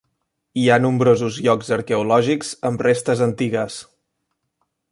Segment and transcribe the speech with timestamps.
[0.61, 3.77] Hi ha nombrosos llocs arqueològics amb restes antigues.